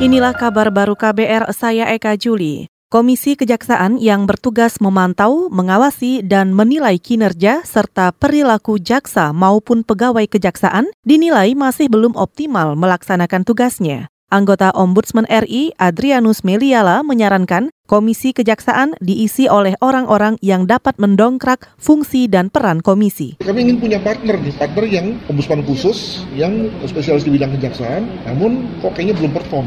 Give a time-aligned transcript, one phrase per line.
[0.00, 2.72] Inilah kabar baru KBR, saya Eka Juli.
[2.88, 10.88] Komisi Kejaksaan yang bertugas memantau, mengawasi, dan menilai kinerja serta perilaku jaksa maupun pegawai kejaksaan
[11.04, 14.08] dinilai masih belum optimal melaksanakan tugasnya.
[14.30, 22.30] Anggota Ombudsman RI Adrianus Meliala menyarankan Komisi Kejaksaan diisi oleh orang-orang yang dapat mendongkrak fungsi
[22.30, 23.42] dan peran komisi.
[23.42, 28.94] Kami ingin punya partner partner yang ombudsman khusus, yang spesialis di bidang kejaksaan, namun kok
[28.94, 29.66] kayaknya belum perform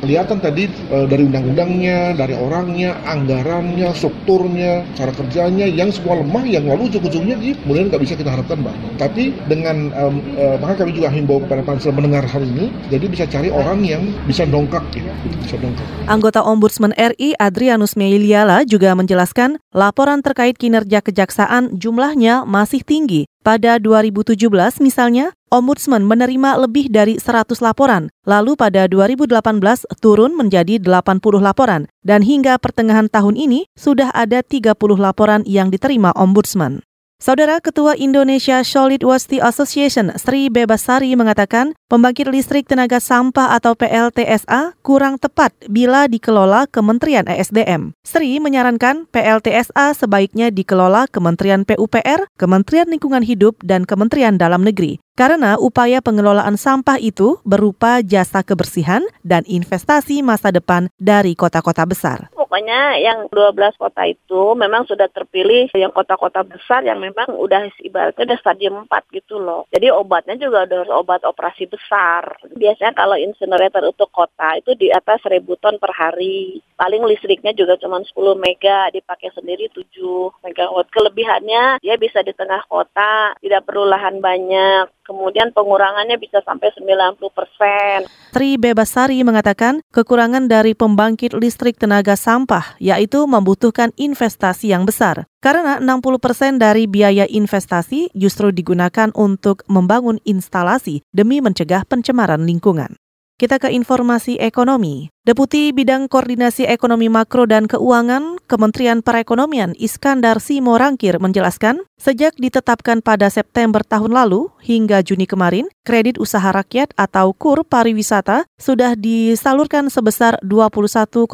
[0.00, 6.66] kelihatan tadi e, dari undang-undangnya, dari orangnya, anggarannya, strukturnya, cara kerjanya yang semua lemah yang
[6.66, 8.92] lalu ujung-ujungnya kemudian nggak bisa kita harapkan banyak.
[8.98, 13.24] Tapi dengan e, e, maka kami juga himbau kepada pansel mendengar hal ini, jadi bisa
[13.30, 15.86] cari orang yang bisa dongkak ya, bisa dongkak.
[16.10, 23.80] Anggota Ombudsman RI Adrianus Meiliala juga menjelaskan laporan terkait kinerja kejaksaan jumlahnya masih tinggi pada
[23.80, 24.36] 2017
[24.84, 32.22] misalnya, Ombudsman menerima lebih dari 100 laporan, lalu pada 2018 turun menjadi 80 laporan, dan
[32.22, 36.86] hingga pertengahan tahun ini sudah ada 30 laporan yang diterima Ombudsman.
[37.20, 44.80] Saudara Ketua Indonesia Solid Waste Association Sri Bebasari mengatakan pembangkit listrik tenaga sampah atau PLTSA
[44.80, 47.92] kurang tepat bila dikelola Kementerian ESDM.
[48.08, 54.96] Sri menyarankan PLTSA sebaiknya dikelola Kementerian PUPR, Kementerian Lingkungan Hidup, dan Kementerian Dalam Negeri.
[55.12, 62.32] Karena upaya pengelolaan sampah itu berupa jasa kebersihan dan investasi masa depan dari kota-kota besar
[62.50, 68.22] pokoknya yang 12 kota itu memang sudah terpilih yang kota-kota besar yang memang udah ibaratnya
[68.30, 69.66] udah stadium 4 gitu loh.
[69.74, 72.38] Jadi obatnya juga udah obat operasi besar.
[72.54, 76.62] Biasanya kalau incinerator untuk kota itu di atas 1000 ton per hari.
[76.78, 80.88] Paling listriknya juga cuma 10 mega, dipakai sendiri 7 megawatt.
[80.88, 87.18] Kelebihannya dia bisa di tengah kota, tidak perlu lahan banyak kemudian pengurangannya bisa sampai 90
[87.34, 88.06] persen.
[88.30, 95.26] Tri Bebasari mengatakan kekurangan dari pembangkit listrik tenaga sampah yaitu membutuhkan investasi yang besar.
[95.42, 102.99] Karena 60 persen dari biaya investasi justru digunakan untuk membangun instalasi demi mencegah pencemaran lingkungan.
[103.40, 105.08] Kita ke informasi ekonomi.
[105.24, 113.32] Deputi Bidang Koordinasi Ekonomi Makro dan Keuangan Kementerian Perekonomian Iskandar Simorangkir menjelaskan, sejak ditetapkan pada
[113.32, 120.36] September tahun lalu hingga Juni kemarin, kredit usaha rakyat atau KUR pariwisata sudah disalurkan sebesar
[120.44, 121.24] 21,7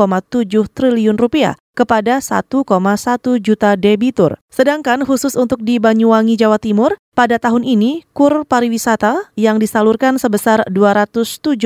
[0.70, 2.64] triliun rupiah kepada 1,1
[3.42, 4.40] juta debitur.
[4.48, 10.68] Sedangkan khusus untuk di Banyuwangi, Jawa Timur, pada tahun ini kur pariwisata yang disalurkan sebesar
[10.68, 11.56] 279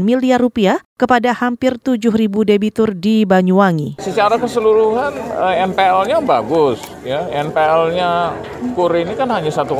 [0.00, 2.10] miliar rupiah kepada hampir 7.000
[2.42, 4.02] debitur di Banyuwangi.
[4.02, 7.22] Secara keseluruhan eh, NPL-nya bagus, ya.
[7.30, 8.34] NPL-nya
[8.74, 9.70] kur ini kan hanya 1,3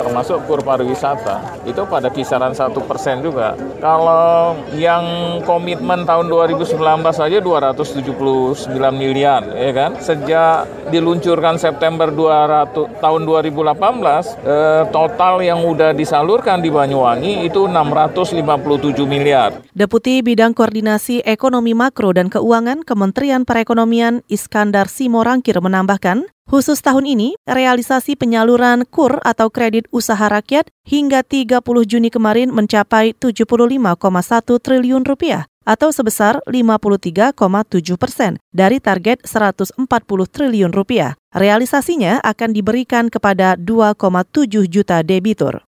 [0.00, 1.60] termasuk kur pariwisata.
[1.68, 3.52] Itu pada kisaran satu persen juga.
[3.84, 6.80] Kalau yang komitmen tahun 2019
[7.12, 10.00] saja 279 miliar, ya kan?
[10.00, 19.04] Sejak diluncurkan September 200 tahun 2018, eh, total yang udah disalurkan di Banyuwangi itu 657
[19.04, 19.60] miliar.
[19.76, 27.34] Deputi Bidang Koordinasi Ekonomi Makro dan Keuangan Kementerian Perekonomian Iskandar Simorangkir menambahkan, khusus tahun ini,
[27.42, 31.58] realisasi penyaluran KUR atau kredit usaha rakyat hingga 30
[31.90, 33.98] Juni kemarin mencapai 75,1
[34.62, 37.36] triliun rupiah atau sebesar 53,7
[37.98, 39.74] persen dari target 140
[40.30, 41.18] triliun rupiah.
[41.34, 45.67] Realisasinya akan diberikan kepada 2,7 juta debitur.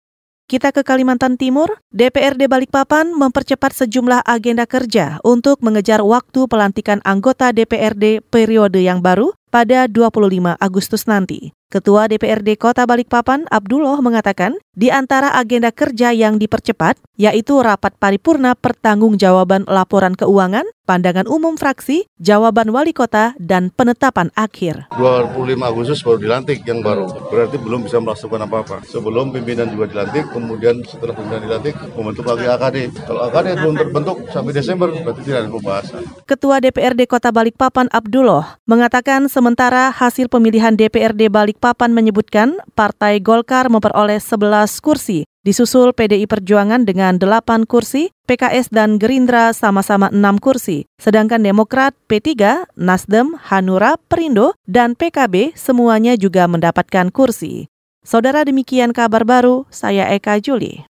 [0.48, 7.52] Kita ke Kalimantan Timur, DPRD Balikpapan mempercepat sejumlah agenda kerja untuk mengejar waktu pelantikan anggota
[7.52, 11.57] DPRD periode yang baru pada 25 Agustus nanti.
[11.68, 18.56] Ketua DPRD Kota Balikpapan, Abdullah, mengatakan di antara agenda kerja yang dipercepat, yaitu rapat paripurna
[18.56, 24.88] pertanggungjawaban laporan keuangan, pandangan umum fraksi, jawaban wali kota, dan penetapan akhir.
[24.96, 28.88] 25 Agustus baru dilantik yang baru, berarti belum bisa melakukan apa-apa.
[28.88, 32.78] Sebelum pimpinan juga dilantik, kemudian setelah pimpinan dilantik, membentuk lagi AKD.
[33.04, 36.02] Kalau AKD belum terbentuk sampai Desember, berarti tidak ada pembahasan.
[36.24, 43.66] Ketua DPRD Kota Balikpapan, Abdullah, mengatakan sementara hasil pemilihan DPRD Balikpapan Balikpapan menyebutkan Partai Golkar
[43.74, 50.86] memperoleh 11 kursi, disusul PDI Perjuangan dengan 8 kursi, PKS dan Gerindra sama-sama 6 kursi,
[51.02, 57.66] sedangkan Demokrat, P3, Nasdem, Hanura, Perindo, dan PKB semuanya juga mendapatkan kursi.
[58.06, 60.86] Saudara demikian kabar baru, saya Eka Juli.